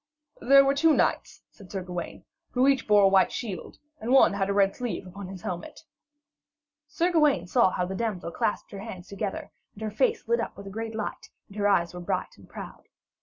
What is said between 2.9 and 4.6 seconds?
a white shield, and one had a